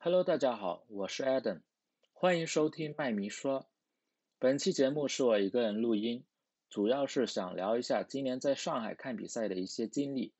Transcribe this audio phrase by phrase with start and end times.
[0.00, 1.60] Hello，大家好，我是 Adam，
[2.12, 3.66] 欢迎收听麦迷说。
[4.38, 6.24] 本期节目是我一个人录音，
[6.70, 10.32] 主要是想聊一下今年在上海看比赛的一些经历，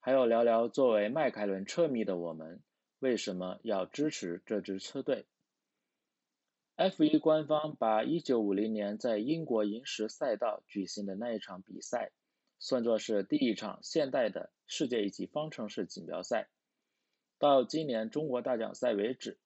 [0.00, 2.60] 还有聊聊作为迈凯伦车迷的我们
[2.98, 5.24] 为什么要支持这支车队。
[6.76, 12.12] F1 官方把1950年在英国银石赛道举行的那一场比赛，
[12.58, 16.50] 算作是第一场现代的世界一级方程式锦标赛。
[17.38, 19.38] 到今年中国大奖赛为止，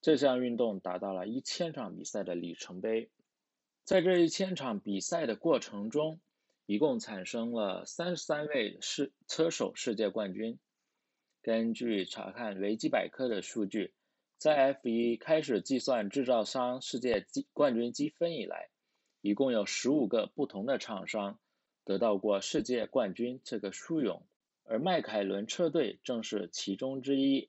[0.00, 3.10] 这项运动达到了一千场比赛的里程碑。
[3.82, 6.20] 在这一千场比赛的过程中，
[6.66, 10.60] 一共产生了三十三位世车手世界冠军。
[11.42, 13.92] 根据查看维基百科的数据，
[14.38, 18.68] 在 F1 开始计算制造商世界积冠军积分以来，
[19.22, 21.38] 一共有十五个不同的厂商
[21.84, 24.26] 得到过世界冠军这个殊荣。
[24.64, 27.48] 而迈凯伦车队正是其中之一。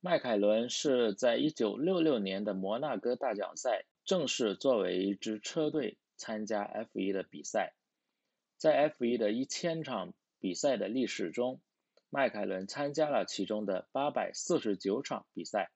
[0.00, 7.74] 迈凯伦是在1966年的摩纳哥大奖赛正式作为一支车队参加 F1 的比赛。
[8.58, 11.60] 在 F1 的一千场比赛的历史中，
[12.10, 15.72] 迈凯伦参加了其中的849场比赛，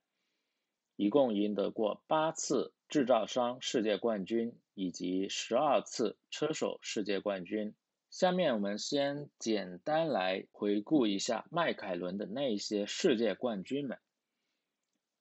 [0.96, 7.74] 一共赢得过八次制造商世界冠军以及十二次车手世界冠军。
[8.10, 13.98] 下面我们先简单来回顾一下迈凯伦的那些世界冠军们。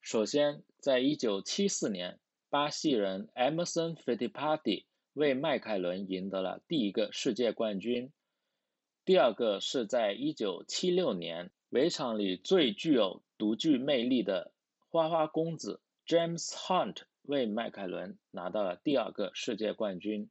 [0.01, 4.83] 首先，在1974年，巴西人 Emerson Fittipaldi
[5.13, 8.11] 为迈凯伦赢得了第一个世界冠军。
[9.05, 14.51] 第二个是在1976年，围场里最具有独具魅力的
[14.91, 20.29] 花花公子 James Hunt 为迈凯伦拿到了第二个世界冠军。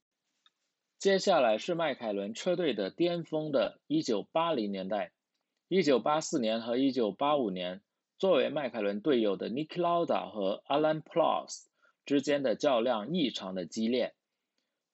[0.98, 5.12] 接下来是迈凯伦车队的巅峰的1980年代
[5.70, 7.80] ，1984年和1985年，
[8.18, 11.70] 作为迈凯伦队友的 Niki Lauda 和 Alan p l o s
[12.04, 14.14] 之间的较量异常的激烈，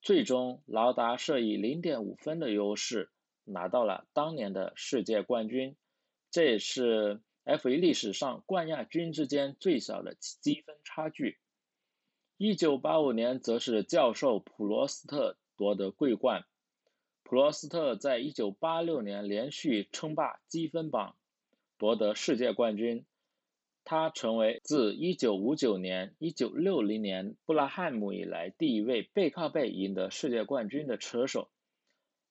[0.00, 3.10] 最终劳达是以0.5分的优势
[3.42, 5.76] 拿到了当年的世界冠军，
[6.30, 11.38] 这也是 F1 历史上冠亚军之间最小的积分差距。
[12.36, 15.38] 1985年则是教授普罗斯特。
[15.58, 16.44] 夺得桂冠。
[17.22, 21.16] 普罗斯特在1986年连续称霸积分榜，
[21.78, 23.06] 夺得世界冠军。
[23.84, 31.48] 他成为自1959年、1960年布拉汉姆以来第一位背靠背赢得世界冠军的车手。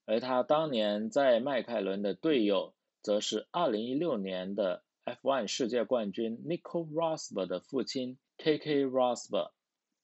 [0.06, 8.86] 而他当年在迈凯伦的队友，则是2016年的 F1 世界冠军 Nico Rosberg 的父亲 K.K.
[8.86, 9.52] Rosberg。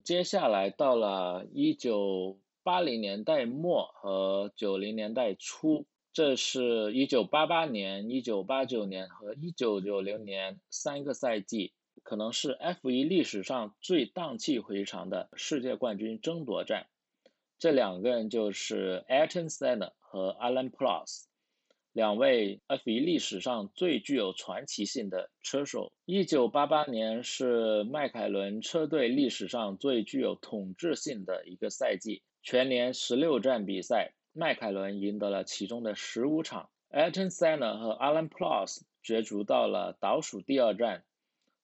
[0.04, 2.38] 接下来到了19。
[2.64, 11.74] 八零年代末和九零年代初，这是一九八八年、一九八九年和一九九零年三个赛季，
[12.04, 16.86] 可能是 F1 历史上最荡气回肠的世界冠军争夺战。
[17.58, 21.24] 这两个人就是 Ayrton Senna 和 Alan Prost，
[21.94, 25.92] 两位 F1 历史上最具有传奇性的车手。
[26.06, 32.22] 一九八八年是迈凯伦车队历史上最具有统治性的一个赛季。
[32.44, 36.70] 全年十六站比赛，迈凯伦赢得了其中的十五场。
[36.90, 41.04] Ayrton Senna 和 Alan Prost 角逐到了倒数第二站，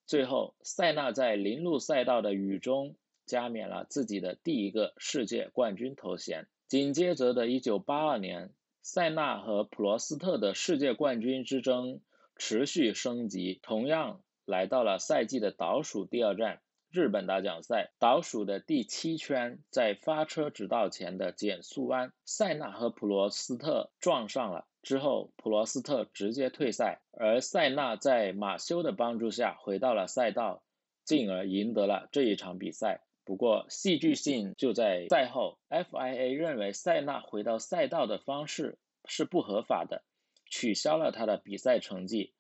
[0.06, 2.96] 最后塞纳在临路赛道的雨中
[3.26, 6.48] 加冕了自己的第一个世界冠军头衔。
[6.68, 8.52] 紧接着的一九八二年，
[8.90, 12.00] 塞纳和普罗斯特的世界冠军之争
[12.38, 16.62] 持续升级，同样来到了赛季的倒数第二站。
[16.90, 24.66] 日本大奖赛倒数的第七圈，在发车直道前的减速弯，塞纳和普罗斯特撞上了。
[24.84, 30.64] 之后，普罗斯特直接退赛，而塞纳在马修的帮助下回到了赛道，
[31.04, 33.02] 进而赢得了这一场比赛。
[33.26, 38.78] 不过，戏剧性就在赛后，FIA 认为塞纳回到赛道的方式
[39.08, 40.04] 是不合法的，
[40.46, 42.34] 取消了他的比赛成绩。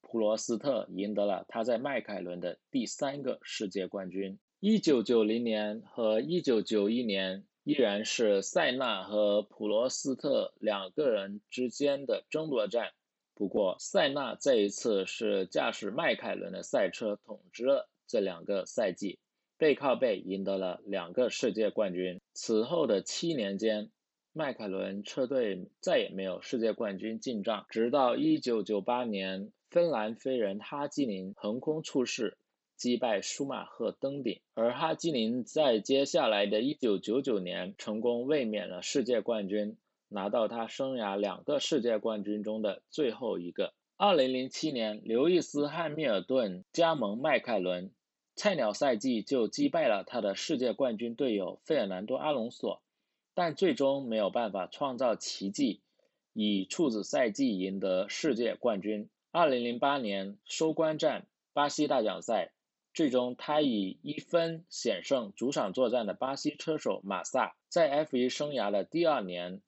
[0.00, 4.38] 普罗斯特赢得了他在迈凯伦的第三个世界冠军。
[4.60, 12.92] 一九九零年和一九九一年依然是塞纳和普罗斯特两个人之间的争夺战，
[13.34, 19.18] 不过塞纳这一次是驾驶迈凯伦的赛车统治了这两个赛季，
[19.56, 22.20] 背靠背赢得了两个世界冠军。
[22.34, 23.90] 此后的七年间，
[24.34, 29.52] 迈凯伦车队再也没有世界冠军进账，直到一九九八年。
[29.70, 32.36] 芬兰飞人哈基宁横空出世，
[32.76, 43.72] 击败舒马赫登顶，而哈基宁在接下来的一九九九年成功卫冕了世界冠军，拿到他生涯两个世界冠军中的最后一个。
[43.96, 47.90] 二零零七年，刘易斯·汉密尔顿加盟迈凯伦，
[48.36, 52.81] 菜鸟赛季就击败了他的世界冠军队友费尔南多·阿隆索，
[53.34, 55.80] 但最终没有办法创造奇迹，
[56.32, 59.08] 以处子赛季赢得世界冠军。
[59.30, 62.52] 二零零八年收官战巴西大奖赛，
[62.92, 69.62] 最终他以一分险胜主场作战的巴西车手马萨，在 F1 生涯的第二年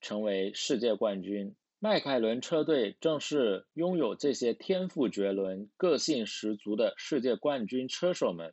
[0.00, 1.54] 成为世界冠军。
[1.78, 8.52] 迈凯伦车队正是拥有这些天赋绝伦、个性十足的世界冠军车手们，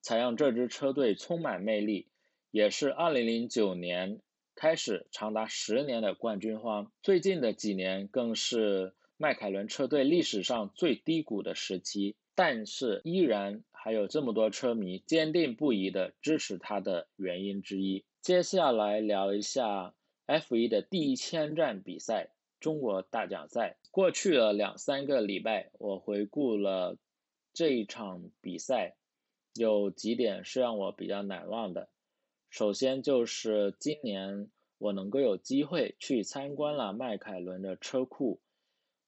[0.00, 2.08] 才让这支车队充满魅力，
[2.54, 4.20] 也是2009年
[4.54, 6.92] 开始长达十年的冠军荒。
[7.02, 18.04] 最近的几年更是迈凯伦车队历史上最低谷的时期，但是依然还有这么多车迷坚定不移的支持他的原因之一。
[18.20, 19.92] 接下来聊一下
[20.28, 22.30] F1 的第一千站比赛。
[22.60, 26.96] 中国大奖赛过去了两三个礼拜，我回顾了
[27.52, 28.94] 这一场比赛，
[29.54, 31.88] 有几点是让我比较难忘的。
[32.54, 34.48] 首先就是今年
[34.78, 38.38] 我能够有机会去参观了迈凯伦的车库，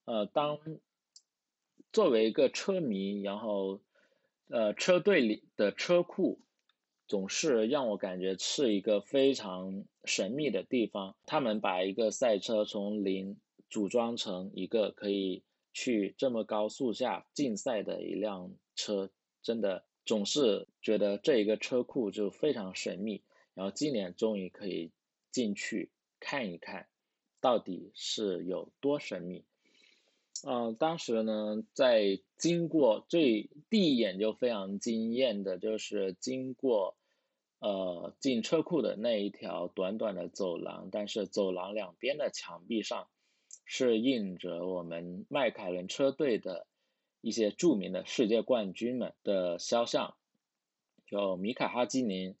[0.03, 0.59] 呃，当
[1.93, 3.79] 作为一个车迷，然后
[4.49, 6.41] 呃车队里的车库
[7.07, 11.15] 总是让我感觉是一个非常神秘的地方。
[11.25, 13.39] 他们把一个赛车从零
[13.69, 15.41] 组装成一个可以
[15.71, 19.09] 去这么高速下竞赛的一辆车，
[19.41, 23.23] 真的总是觉得这一个车库就非常神秘。
[23.57, 24.91] 然后今年终于可以
[25.31, 25.89] 进去
[26.19, 26.87] 看一看，
[27.41, 29.43] 到底是有多神秘。
[30.45, 36.95] 嗯，当时呢，在经过最第一眼就非常惊艳的，就是经过
[37.59, 43.09] 呃进车库的那一条短短的走廊，但是走廊两边的墙壁上。
[43.69, 46.67] 是印着我们迈凯伦车队的
[47.19, 50.15] 一些著名的世界冠军们的肖像，
[51.09, 52.37] 有米卡哈基宁，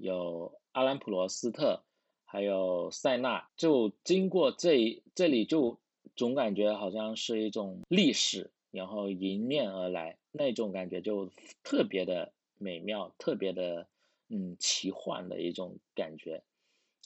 [0.00, 1.82] 有阿兰普罗斯特，
[2.24, 3.48] 还有塞纳。
[3.56, 5.78] 就经过这这里，就
[6.16, 11.30] 总感觉好像是一种历史，然后迎面而来，那种感觉就
[11.62, 13.88] 特别的美妙，特别的
[14.28, 16.42] 嗯奇幻的一种感觉。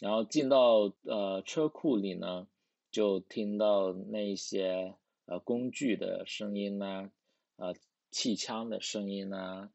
[0.01, 2.47] 然后进到呃车库里呢。
[2.95, 4.95] 就听到那些
[5.27, 7.11] 呃工具的声音呐，
[7.57, 7.75] 呃
[8.13, 9.69] 气枪的声音呐，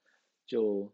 [0.47, 0.93] 就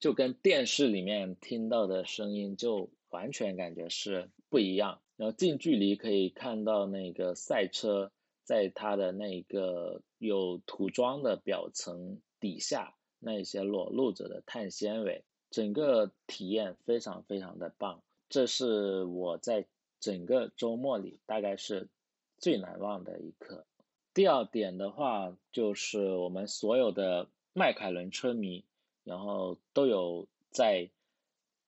[0.00, 5.00] 就跟电视里面听到的声音就完全感觉是不一样。
[5.16, 8.10] 然后近距离可以看到那个赛车
[8.42, 18.02] 在它的那个有涂装的表层底下那些裸露着的碳纤维，整个体验非常非常的棒。
[18.28, 19.68] 这是我在。
[20.02, 21.90] 整个周末里大概是
[22.38, 23.66] 最难忘的一刻。
[24.14, 28.64] 第二点的话，就是我们所有的迈凯伦车迷，
[29.10, 30.88] 然后都有在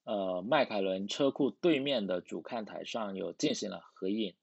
[0.04, 4.34] 呃迈凯伦车库对面的主看台上有进行了合影，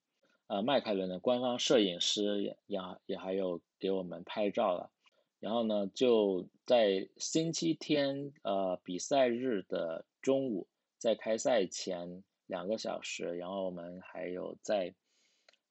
[0.47, 4.91] 呃迈凯伦的官方摄影师也也也还有给我们拍照了。
[5.39, 10.67] 然后呢，就在星期天呃比赛日的中午，
[10.97, 12.23] 在开赛前。
[12.49, 14.95] 两个小时，然后我们还有在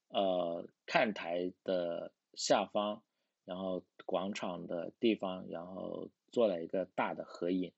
[0.07, 3.03] 呃看台的下方，
[3.49, 7.73] 然后广场的地方，然后做了一个大的合影。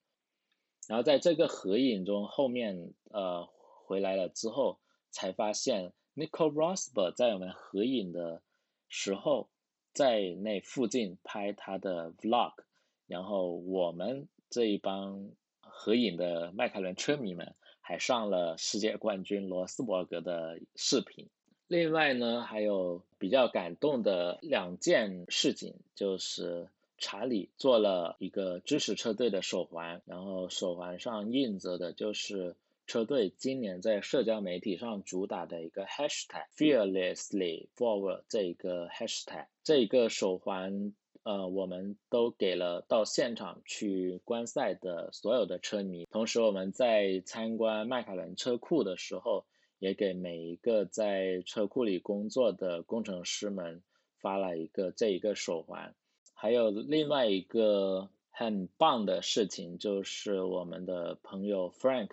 [0.90, 3.48] 然后在这个合影中，后面呃
[3.86, 8.42] 回来了之后，才发现 Nico Rosberg 在我们合影的
[8.90, 9.48] 时候，
[9.94, 12.56] 在那附近拍他的 Vlog，
[13.08, 15.30] 然后我们这一帮
[15.62, 17.56] 合影的迈凯伦车迷们。
[17.84, 21.30] 还上了世界冠军罗斯伯格的视频。
[21.72, 40.94] 另外呢，还有比较感动的两件事情，就是查理做了一个支持车队的手环，然后手环上印着的就是车队今年在社交媒体上主打的一个 hashtag fearlessly forward 这一个 hashtag，这一个手环。
[41.24, 49.46] 呃，我们都给了到现场去观赛的所有的车迷，同时我们在参观迈凯伦车库的时候，
[49.82, 53.82] 也给每一个在车库里工作的工程师们
[54.20, 55.96] 发了一个这一个手环。
[56.36, 62.12] 还有另外一个很棒的事情，就是我们的朋友 Frank，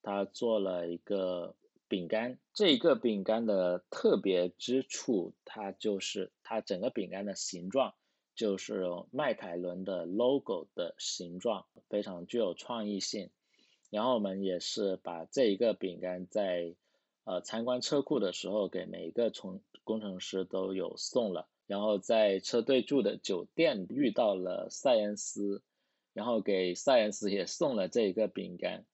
[0.00, 1.54] 他做了一个
[1.88, 2.38] 饼干。
[2.54, 7.92] 这一个饼干的特别之处，它就是它整个饼干的形状。
[8.34, 13.28] 就是迈凯伦的 logo 的形状，非常具有创意性。
[13.90, 16.74] 然后我们也是把这一个饼干在
[17.30, 21.46] 呃参观车库的时候，给每一个从工程师都有送了。
[21.68, 25.62] 然后在车队住的酒店遇到了塞恩斯，
[26.12, 28.84] 然后给塞恩斯也送了这一个饼干。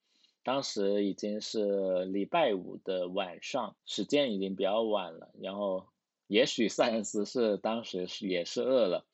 [0.43, 5.31] 当时已经是礼拜五的晚上，时间已经比较晚了。
[5.41, 5.87] 然后，
[6.27, 9.07] 也许塞恩斯是当时是也是饿了。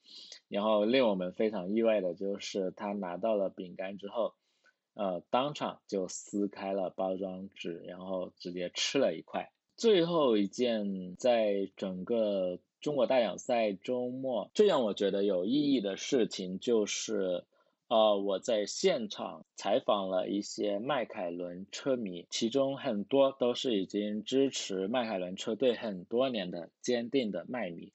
[0.48, 4.34] 然后令我们非常意外的就是他拿到了饼干之后，
[4.94, 9.50] 呃，当场就撕开了包装纸，然后直接吃了一块。
[9.76, 17.44] 最后一件，在整个中国大奖赛周末最让我觉得有意义的事情就是。
[17.88, 27.92] 呃，我在现场采访了一些迈凯伦车迷，其中很多都是已经支持迈凯伦车队很多年的坚定的迈迷。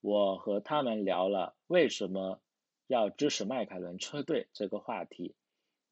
[0.00, 2.40] 我和他们聊了为什么
[2.88, 5.36] 要支持迈凯伦车队这个话题，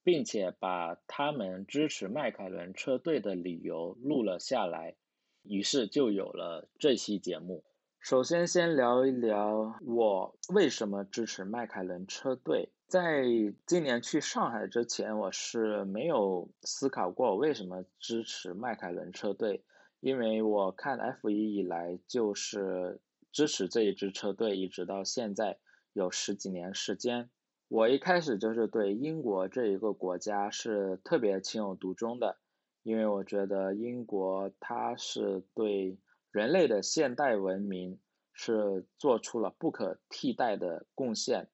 [0.04, 4.94] 并且把他们支持迈凯伦车队的理由录了下来，
[5.42, 7.64] 于是就有了这期节目。
[8.00, 12.70] 首先，先聊一聊我为什么支持迈凯伦车队。
[12.86, 13.24] 在
[13.66, 19.64] 今年去上海之前，我是没有思考过为什么支持迈凯伦车队，
[20.00, 23.00] 因为我看 F1 以来就是
[23.32, 25.58] 支持这一支车队，一直到现在
[25.94, 27.30] 有十几年时间。
[27.68, 32.38] 我一开始就是对英国这一个国家是特别情有独钟的，
[32.82, 35.98] 因为我觉得英国它是对
[36.30, 37.98] 人类的现代文明
[38.32, 41.48] 是做出了不可替代的贡献。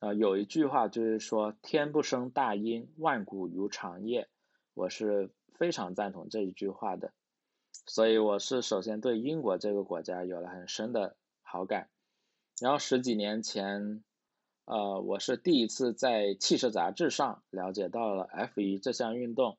[0.00, 4.28] 呃，有一句话就是说“天不生大英，万古如长夜”，
[4.74, 7.12] 我是非常赞同这一句话的。
[7.86, 11.88] 所以我是首先对英国这个国家有了很深的好感。
[12.60, 14.02] 然后十几年前，
[14.66, 19.56] 呃，我是第一次在汽车杂志上了解到了 F1 这项运动，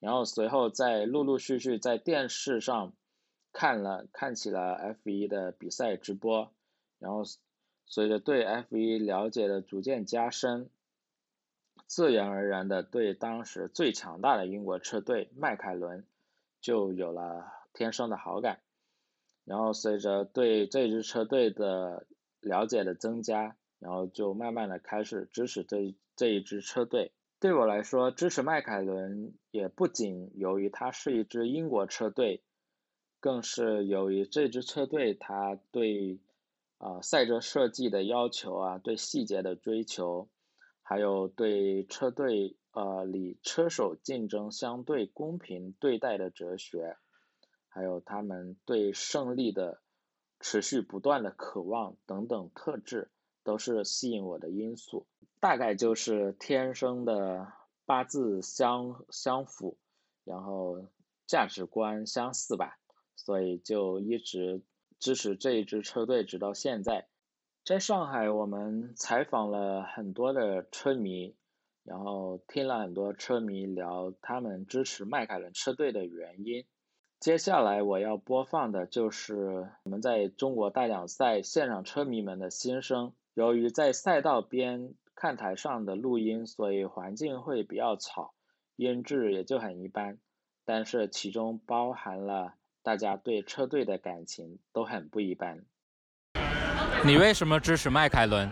[0.00, 2.94] 然后随后在陆陆续续在电视上
[3.52, 6.50] 看了看起了 F1 的比赛直播，
[6.98, 7.22] 然后。
[7.86, 10.70] 随着对 F1 了解的逐渐加深，
[11.86, 16.06] 自然而然的对当时最强大的英国车队迈凯伦
[16.62, 17.44] 就有了
[17.74, 18.60] 天生的好感。
[19.44, 22.06] 然后随着对这支车队的
[22.40, 23.54] 了解的增加，
[23.84, 27.12] 然后就慢慢的开始支持这这一支车队。
[27.38, 32.42] 对我来说，支持迈凯伦也不仅由于它是一支英国车队，
[33.20, 36.18] 更是由于这支车队它对。
[36.78, 40.28] 啊，赛车设计的要求啊，对细节的追求，
[40.82, 46.98] 还有对车队呃里车手竞争相对公平对待的哲学，
[47.68, 49.80] 还有他们对胜利的
[50.40, 53.08] 持续不断的渴望等等特质，
[53.44, 55.06] 都是吸引我的因素。
[55.38, 57.52] 大概就是天生的
[57.86, 59.76] 八字相相符，
[60.24, 60.86] 然后
[61.26, 62.78] 价值观相似吧，
[63.14, 64.62] 所以就一直。
[65.00, 67.08] 支持这一支车队直到现在，
[67.62, 71.34] 在上海我们采访了很多的车迷，
[71.82, 76.64] 然后听了很多车迷聊他们支持迈凯伦车队的原因。
[77.20, 83.12] 接下来我要播放的就是我们在中国大奖赛现场车迷们的心声。
[83.34, 88.32] 由于在赛道边看台上的录音，所以环境会比较吵，
[88.76, 90.18] 音质也就很一般，
[90.64, 92.54] 但是其中包含了。
[92.84, 95.58] 大家对车队的感情都很不一般。
[97.02, 98.46] 你为什么支持迈凯伦？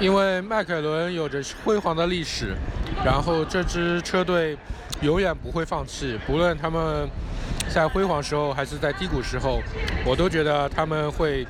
[0.00, 2.54] 因为迈凯伦有着辉煌的历史，
[3.04, 4.56] 然后这支车队
[5.02, 7.08] 永远不会放弃，不论他们
[7.68, 9.60] 在辉煌时候还是在低谷时候，
[10.06, 11.44] 我都觉得他们会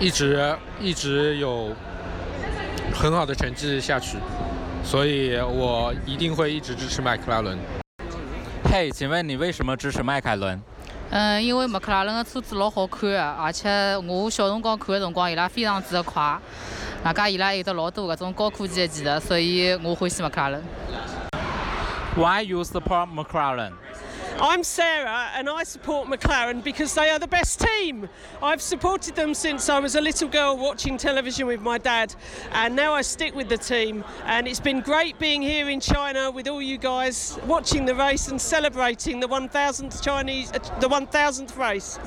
[0.00, 1.76] 一直一直有
[2.94, 4.16] 很好的成绩下去，
[4.82, 7.58] 所以我一定会一直支持迈克拉伦。
[8.64, 10.58] 嘿，请问你为什么支持迈凯伦？
[11.10, 16.38] 嗯，因为迈克拉伦的车子老好看的，而且我小辰光看的辰光，伊拉非常之的快，
[17.04, 20.62] 外加伊拉有得老多搿种高科技的技术，所以我欢喜迈克拉伦。
[22.16, 23.72] Why you support McLaren?
[24.39, 28.09] I'm Sarah and I support McLaren because they are the best team.
[28.43, 32.13] I've supported them since I was a little girl watching television with my dad
[32.51, 36.31] and now I stick with the team and it's been great being here in China
[36.31, 41.97] with all you guys watching the race and celebrating the 1000th Chinese the 1000th race.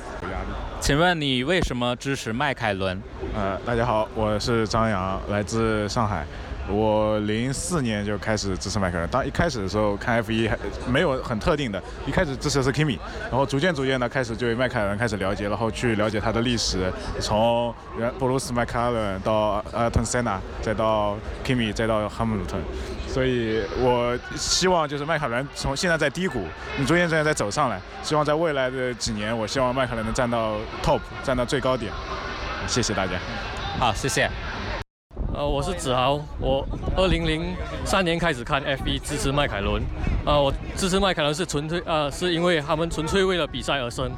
[0.79, 3.01] 请问你为什么支持迈凯伦？
[3.35, 6.25] 呃，大家好，我是张扬，来自上海。
[6.68, 9.08] 我零四年就开始支持迈凯伦。
[9.10, 17.74] 当一开始的时候看 F1 还没有很特定的，一开始支持的是 Kimi，然后逐渐逐渐的开始对迈凯伦开始了解，然后去了解他的历史，从
[18.18, 22.60] 布鲁斯迈凯伦到阿顿塞纳，再到 Kimi，再到哈姆顿。
[23.06, 26.44] 所以我希望就是迈凯伦从现在在低谷，
[26.78, 31.92] 你逐渐逐渐在走上来，希望在未来的几年，我希望迈凯伦能站到 top，站到最高点。
[32.66, 33.12] 谢谢大家。
[33.78, 34.28] 好，谢谢。
[35.36, 36.64] 呃，我是子豪，我
[36.96, 39.82] 二零零三年开始看 F1，支持迈凯伦。
[40.24, 44.08] 呃，我支持迈凯伦是纯粹呃，是因为他们纯粹为了比赛而生。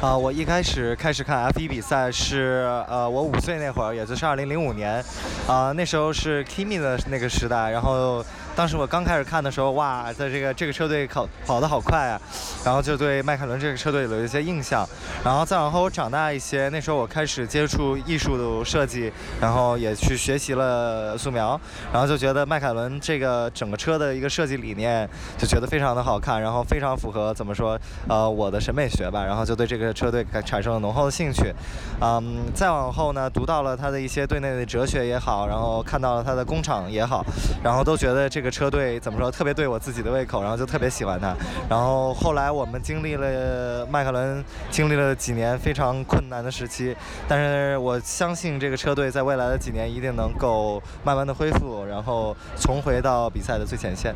[0.00, 5.00] 啊，我一开始开始看 F1 比赛是呃，我五岁那会儿，也就是二零零五年，
[5.46, 8.24] 啊，那时候是 Kimi 的那个时代，然后。
[8.56, 12.20] 当时我刚开始看的时候，哇，在这个这个车队跑跑得好快啊，
[12.64, 14.86] 然后就对迈凯伦这个车队有一些印象。
[15.24, 21.58] 然后再往后我长大一些，那时候我开始接触艺术的设计，然后也去学习了素描，
[21.92, 27.78] 然后就觉得迈凯伦这个整个车的一个设计理念就觉得非常的好看，然后非常符合怎么说
[28.08, 31.54] 呃我的审美学吧，然后就对这个车队产生了浓厚的兴趣。
[32.00, 37.24] 嗯，再往后呢，读到了他的一些队内的哲学也好，然后看到了他的工厂也好，
[37.62, 38.50] 然后都觉得这这个。
[38.60, 41.34] 车队怎么说特别对我自己的胃口，然后就特别喜欢他。
[41.68, 46.94] 然后后来我们经历了迈凯伦经历了几年非常困难的时期，
[47.26, 54.14] 但是我相信这个车队在未来的几年一定能够慢慢的恢复，然后重回到比赛的最前线。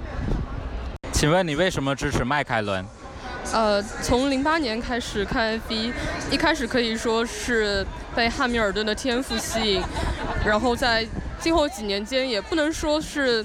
[1.12, 2.84] 请问你为什么支持迈凯伦？
[3.52, 5.92] 呃，从零八年开始看 F1，
[6.30, 9.82] 一开始可以说是被汉密尔顿的天赋吸引，
[10.44, 11.06] 然后在
[11.44, 13.44] 今后几年间也不能说是。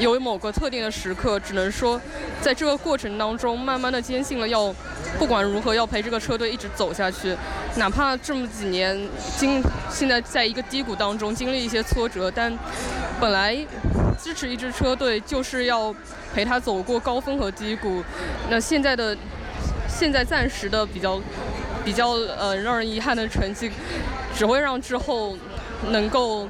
[0.00, 1.98] 有某个特定的时刻，只能说，
[2.42, 4.74] 在这个过程当中，慢慢的坚信了要，
[5.16, 7.34] 不管如何要陪这个车队一直走下去，
[7.76, 12.52] 哪怕这么几年经现在在一个低谷当中经历一些挫折，但
[13.18, 13.56] 本来
[14.20, 15.94] 支持一支车队就是要
[16.34, 18.02] 陪他走过高峰和低谷，
[18.50, 19.16] 那现在的
[19.88, 21.18] 现在暂时的比较
[21.84, 23.70] 比较呃让人遗憾的成绩，
[24.34, 25.34] 只会让之后
[25.88, 26.46] 能够。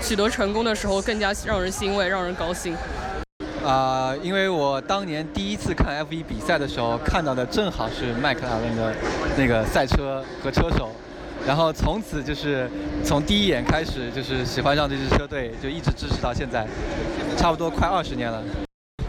[0.00, 2.76] 取得成功的时候更加让人欣慰，让人高兴。
[3.64, 8.94] 啊，因为我当年第一次看 F1 比赛的时候，看到的正好是迈凯伦的
[9.38, 10.90] 那个赛车和车手，
[11.46, 12.70] 然后从此就是
[13.02, 16.66] 从第一眼开始就是喜欢上这支车队，就一直支持到现在，
[17.38, 18.42] 差不多快二十年了。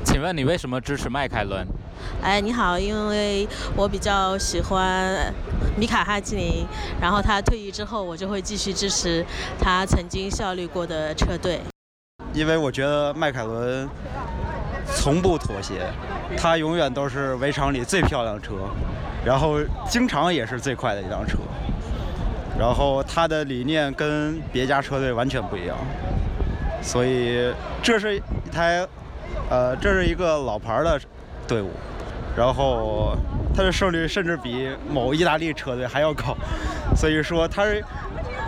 [0.05, 1.67] 请问你为什么支持迈凯伦？
[2.21, 5.33] 哎，你好，因为我比较喜欢
[5.77, 6.65] 米卡哈基林，
[6.99, 9.25] 然后他退役之后，我就会继续支持
[9.59, 11.59] 他曾经效力过的车队。
[12.33, 13.87] 因为我觉得迈凯伦
[14.93, 15.87] 从不妥协，
[16.37, 18.53] 他永远都是围场里最漂亮车，
[19.23, 21.37] 然后经常也是最快的一辆车，
[22.59, 25.77] 然后他的理念跟别家车队完全不一样，
[26.81, 28.87] 所以这是一台。
[29.49, 30.99] 呃，这是一个老牌的
[31.47, 31.69] 队伍，
[32.35, 33.15] 然后
[33.55, 36.35] 他的胜率甚至比某意大利车队还要高，
[36.95, 37.83] 所以说他是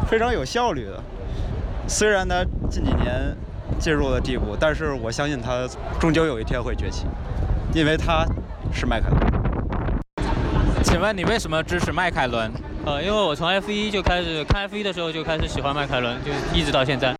[0.10, 1.02] 非常有效率的。
[1.88, 3.36] 虽然他近几年
[3.80, 5.66] 进入了低谷，但是我相信他
[6.00, 7.06] 终究有一天会崛起，
[7.74, 8.26] 因为他
[8.74, 9.20] 是迈凯伦。
[10.84, 12.52] 请问你为什么支持迈凯伦？
[12.86, 17.16] 呃，因为我从 F 一就开始看 F 一的时候就开始喜欢迈凯伦，就一直到现在。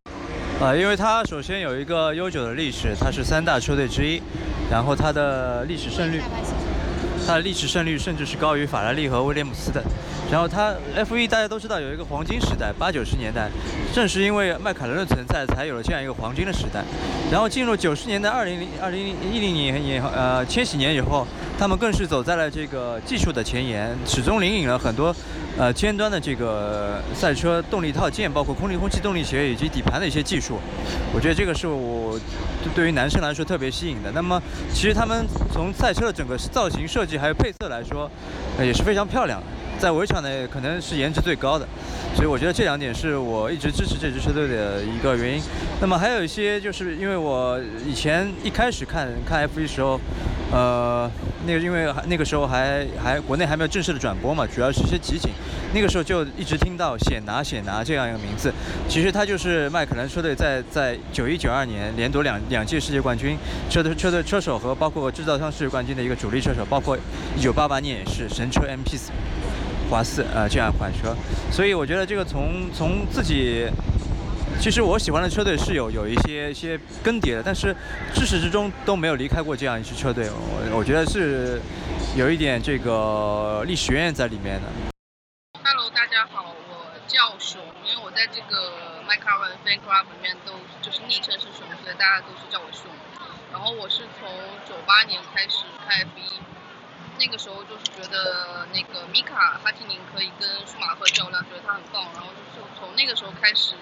[0.60, 4.20] 啊，因为它首先有一个悠久的历史，它是三大车队之一，
[4.68, 6.20] 然后它的历史胜率，
[7.24, 9.80] 它的历史胜率甚至是高于法拉利和威廉姆斯的。
[10.32, 13.48] 然后它 F1 大家都知道有一个黄金时代，八九十年代，
[13.94, 16.82] 正是因为迈凯伦的存在，才有了这样一个黄金的时代。
[17.30, 21.24] 然后进入九十年代，二零零二零一零年以后，呃，千禧年以后，
[21.56, 25.14] 他们更是走在了这个技术的前沿，始终引领了很多，
[25.58, 30.56] 呃，尖端的这个赛车动力套件，包括空气空气动力学以及底盘的一些技术。
[31.12, 32.16] 我觉得这个是我
[32.76, 34.12] 对于男生来说特别吸引的。
[34.12, 34.40] 那么，
[34.72, 38.08] 其实他们从赛车的整个造型设计还有配色来说，
[38.60, 39.42] 也是非常漂亮。
[39.80, 41.66] 在围场呢可能是颜值最高的，
[42.14, 45.42] 所以我觉得这两点是我一直支持这支车队的一个原因。
[45.80, 50.00] 那么还有一些就是因为我以前一开始看看 F1 时候，
[50.52, 51.08] 呃，
[51.46, 55.30] 那个因为那个时候还还国内还没有正式的转播嘛，主要是一些集锦。
[55.74, 58.52] 那个时候就一直听到显拿显拿这样一个名字，
[58.88, 63.36] 其实他就是迈凯伦车队在在九一九二年连夺两两届世界冠军，
[63.68, 66.96] 车队车队车手和包括制造商世界冠军的一个主力车手，包括
[67.36, 69.10] 一九八八年也是神车 MP 四。
[69.90, 71.16] 华四呃这样一款车，
[71.50, 73.66] 所以我觉得这个从从自己，
[74.60, 77.74] 其实我喜欢的车队是有有一些些更迭的，但是
[78.12, 81.58] 至始至终都没有离开过这样一支车队，我我觉得是
[82.14, 84.68] 有一点这个历史渊源在里面的。
[85.64, 91.68] Hello，大家好，我叫熊，因为我在这个迈凯伦 Fan Club 里面都就是昵称是熊。
[91.84, 92.90] 所以大家都是叫我熊。
[93.52, 94.28] 然后我是从
[94.66, 96.40] 九八年开始看 F1，
[97.20, 102.02] 那个时候就是觉得那个米卡哈提宁可以跟舒马赫较量，觉得他很棒。
[102.12, 103.76] 然后就从那个时候开始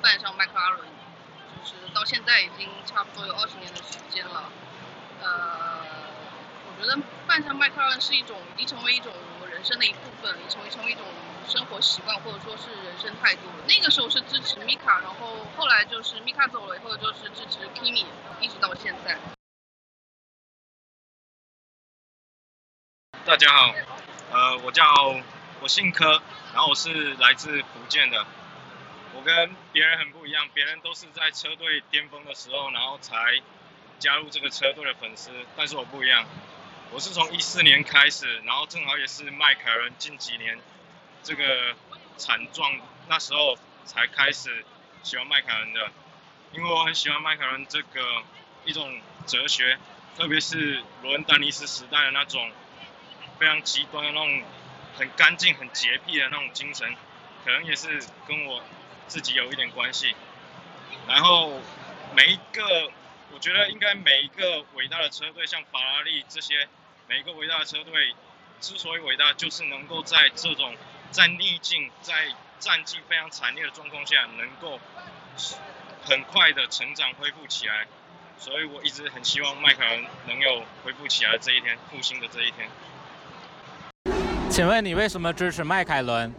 [0.00, 0.88] 扮上迈克拉伦，
[1.62, 4.50] 就是到现在已经差不多有二十年的时间了。
[5.20, 5.84] 呃，
[6.66, 9.12] 我觉得扮上迈克拉伦是一种已经成为一种
[9.50, 11.04] 人生的一部分，已成为成为一种
[11.48, 13.42] 生活习惯或者说是人生态度。
[13.66, 18.06] 那个时候是支持米卡，然后后来就是米卡走了以后就是支持 Kimi，
[18.40, 19.18] 一直到现在。
[23.24, 23.74] 大家好，
[24.32, 24.84] 呃，我叫
[25.60, 26.20] 我姓柯，
[26.52, 28.26] 然后我是来自福建的。
[29.14, 33.40] 我跟别人很不一样，别人都是在车队巅峰的时候，然后才
[33.98, 36.26] 加入这个车队的粉丝，但是我不一样，
[36.90, 40.58] 我是从一四年开始，然后正好也是迈凯伦近几年
[41.22, 41.74] 这个
[42.16, 44.64] 惨状，那时候才开始
[45.02, 45.90] 喜欢迈凯伦的，
[46.52, 48.22] 因为我很喜欢迈凯伦这个
[48.64, 49.78] 一种哲学，
[50.16, 52.50] 特别是罗恩丹尼斯时代的那种。
[53.38, 54.42] 非常极端的那种，
[54.96, 56.94] 很干净、很洁癖的那种精神，
[57.44, 58.62] 可能也是跟我
[59.08, 60.14] 自己有一点关系。
[61.08, 61.60] 然后
[62.14, 62.92] 每一个，
[63.32, 66.68] 我觉得应该每一个伟大的车队，像法拉利这些，
[67.08, 68.14] 每一个伟大的车队
[68.60, 70.76] 之所以伟大，就是能够在这种
[71.12, 72.14] 在逆境、在
[72.58, 74.80] 战绩非常惨烈的状况下，能够
[76.02, 77.86] 很快的成长、恢复起来。
[78.38, 82.66] 所以我一直很希望迈凯伦能有恢复起来这一天、复兴的这一天。
[84.50, 86.34] 请问你为什么支持迈凯伦？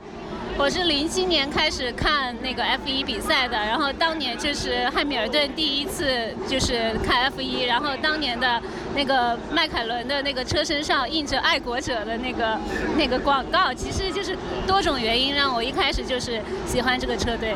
[0.56, 8.62] 我是零七年开始看那个 F 一比赛的，然后当年就是汉密尔顿第一次就是看 F 一，然后当年的
[8.96, 12.58] 那个迈凯伦的那个车身上印着爱国者的那个
[12.96, 14.38] 那个广告，其实就是
[14.68, 17.56] 多种原因让我一开始就是喜欢这个车队。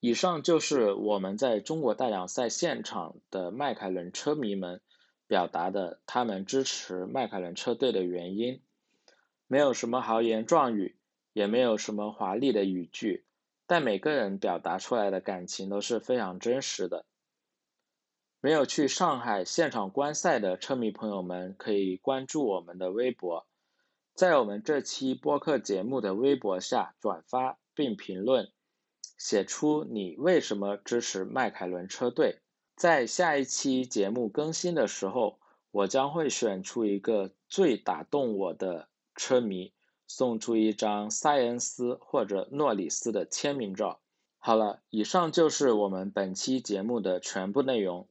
[0.00, 4.80] 以上就是我们在中国大奖赛现场的迈凯伦车迷们。
[5.28, 8.60] 表达的他们支持迈凯伦车队的原因，
[9.52, 10.96] 没有什么豪言壮语，
[11.34, 13.26] 也没有什么华丽的语句，
[13.66, 17.04] 但每个人表达出来的感情都是非常真实的。
[18.40, 23.46] 没有去上海现场观赛的车迷朋友们，可以关注我们的微博，
[24.14, 28.50] 在我们这期播客节目的微博下转发并评论，
[29.18, 32.40] 写出你为什么支持迈凯伦车队。
[32.74, 35.38] 在下一期节目更新的时候，
[35.70, 39.72] 我将会选出一个最打动我的车迷，
[40.06, 44.00] 送出一张塞恩斯或者诺里斯的签名照。
[44.38, 48.08] 好了，以上就是我们本期节目的全部内容。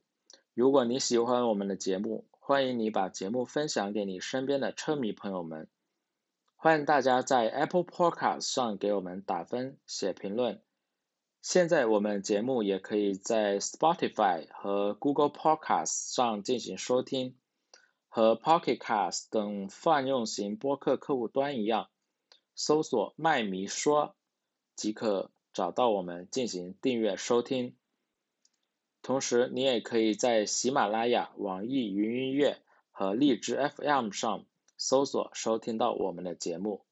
[0.54, 5.68] 如果你喜欢我们的节目，欢迎你把节目分享给你身边的车迷朋友们。
[6.56, 10.60] 欢迎大家在 Apple Podcast 上给我们打分、写评论。
[11.40, 17.34] 现在我们节目也可以在 Spotify 和 Google Podcast 上进行收听，
[18.14, 21.88] 和 pocketcast 等泛用型播客客户端一样
[22.54, 24.14] 搜索麦迷说
[24.76, 27.74] 即可找到我们进行订阅收听。
[29.00, 32.58] 同时你也可以在喜马拉雅网易云音乐
[32.90, 34.44] 和荔枝 fm 上
[34.76, 36.84] 搜索收听到我们的节目。